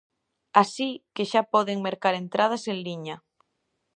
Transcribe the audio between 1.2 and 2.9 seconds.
xa poden mercar entradas en